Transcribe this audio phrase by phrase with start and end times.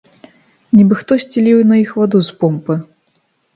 [0.77, 2.81] Нібы хтосьці ліў на іх ваду з помпы.